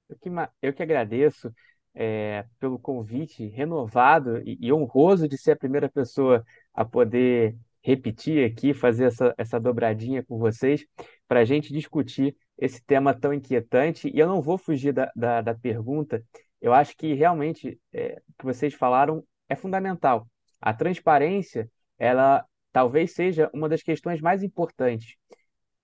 [0.08, 0.30] Eu que,
[0.62, 1.52] eu que agradeço
[1.96, 6.44] é, pelo convite renovado e, e, honroso de ser a primeira pessoa
[6.74, 10.84] a poder repetir aqui, fazer essa, essa dobradinha com vocês,
[11.26, 14.10] para a gente discutir esse tema tão inquietante.
[14.12, 16.22] E eu não vou fugir da, da, da pergunta,
[16.60, 20.26] eu acho que realmente é, o que vocês falaram é fundamental.
[20.60, 25.14] A transparência, ela talvez seja uma das questões mais importantes.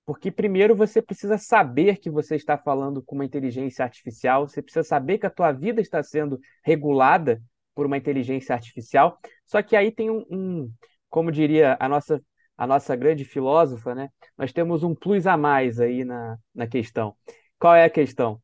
[0.05, 4.83] Porque, primeiro, você precisa saber que você está falando com uma inteligência artificial, você precisa
[4.83, 7.41] saber que a tua vida está sendo regulada
[7.75, 9.19] por uma inteligência artificial.
[9.47, 10.73] Só que aí tem um, um
[11.09, 12.21] como diria a nossa,
[12.57, 14.09] a nossa grande filósofa, né?
[14.37, 17.15] Nós temos um plus a mais aí na, na questão.
[17.59, 18.41] Qual é a questão?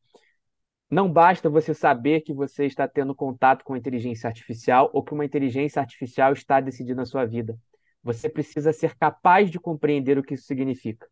[0.89, 5.25] Não basta você saber que você está tendo contato com inteligência artificial ou que uma
[5.25, 7.57] inteligência artificial está decidindo a sua vida.
[8.01, 11.07] Você precisa ser capaz de compreender o que isso significa.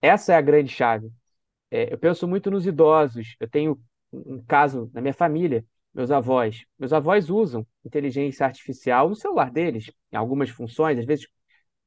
[0.00, 1.10] Essa é a grande chave.
[1.70, 3.36] É, eu penso muito nos idosos.
[3.40, 3.80] Eu tenho
[4.12, 6.64] um caso na minha família, meus avós.
[6.78, 11.26] Meus avós usam inteligência artificial no celular deles, em algumas funções, às vezes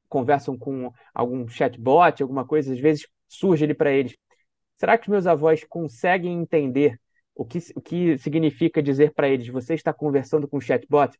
[0.08, 4.16] conversam com algum chatbot, alguma coisa, às vezes surge ali para eles.
[4.76, 7.00] Será que os meus avós conseguem entender
[7.34, 11.16] o que, o que significa dizer para eles, você está conversando com um chatbot?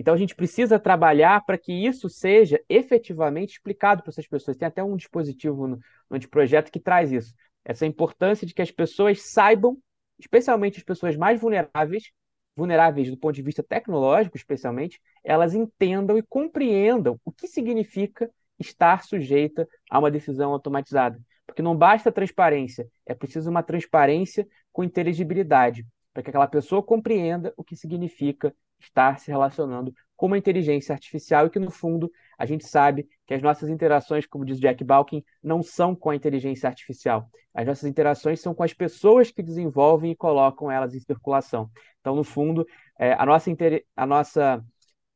[0.00, 4.56] Então a gente precisa trabalhar para que isso seja efetivamente explicado para essas pessoas.
[4.56, 5.78] Tem até um dispositivo no,
[6.08, 7.34] no anteprojeto que traz isso.
[7.62, 9.76] Essa importância de que as pessoas saibam,
[10.18, 12.12] especialmente as pessoas mais vulneráveis,
[12.56, 19.04] vulneráveis do ponto de vista tecnológico, especialmente, elas entendam e compreendam o que significa estar
[19.04, 21.20] sujeita a uma decisão automatizada.
[21.46, 27.52] Porque não basta transparência, é preciso uma transparência com inteligibilidade, para que aquela pessoa compreenda
[27.54, 32.44] o que significa estar se relacionando com uma inteligência artificial e que, no fundo, a
[32.44, 36.68] gente sabe que as nossas interações, como diz Jack Balkin, não são com a inteligência
[36.68, 37.30] artificial.
[37.54, 41.70] As nossas interações são com as pessoas que desenvolvem e colocam elas em circulação.
[42.00, 42.66] Então, no fundo,
[42.98, 43.50] é, a, nossa
[43.96, 44.64] a, nossa,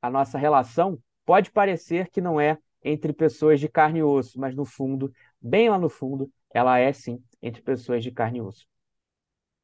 [0.01, 4.55] a nossa relação pode parecer que não é entre pessoas de carne e osso, mas
[4.55, 8.67] no fundo, bem lá no fundo, ela é sim entre pessoas de carne e osso.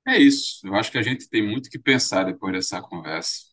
[0.07, 0.67] É isso.
[0.67, 3.50] Eu acho que a gente tem muito que pensar depois dessa conversa.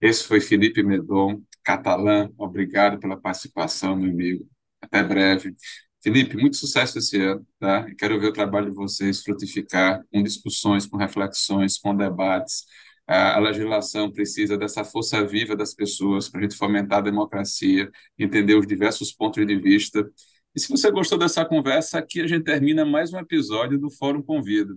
[0.00, 2.30] Esse foi Felipe Medon, catalã.
[2.36, 4.48] Obrigado pela participação, meu amigo.
[4.80, 5.54] Até breve.
[6.02, 7.86] Felipe, muito sucesso esse ano, tá?
[7.98, 12.64] quero ver o trabalho de vocês frutificar com discussões, com reflexões, com debates.
[13.06, 18.54] A legislação precisa dessa força viva das pessoas para a gente fomentar a democracia, entender
[18.54, 20.08] os diversos pontos de vista.
[20.54, 24.22] E se você gostou dessa conversa, aqui a gente termina mais um episódio do Fórum
[24.22, 24.76] Convida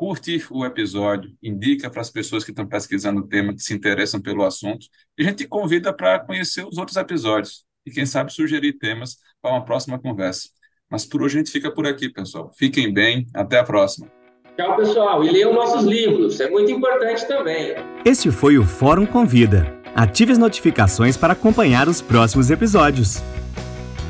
[0.00, 4.18] curte o episódio, indica para as pessoas que estão pesquisando o tema, que se interessam
[4.18, 4.86] pelo assunto,
[5.18, 9.18] e a gente te convida para conhecer os outros episódios e, quem sabe, sugerir temas
[9.42, 10.48] para uma próxima conversa.
[10.90, 12.50] Mas por hoje a gente fica por aqui, pessoal.
[12.56, 14.10] Fiquem bem, até a próxima.
[14.56, 17.74] Tchau, pessoal, e leiam nossos livros, é muito importante também.
[18.02, 19.78] Este foi o Fórum Convida.
[19.94, 23.22] Ative as notificações para acompanhar os próximos episódios.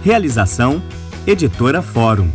[0.05, 0.81] Realização:
[1.27, 2.31] Editora Fórum.